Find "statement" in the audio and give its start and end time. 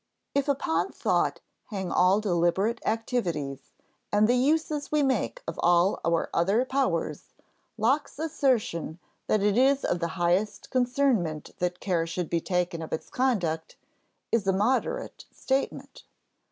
15.31-16.01